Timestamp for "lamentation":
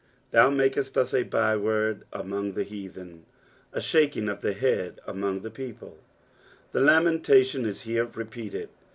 6.81-7.65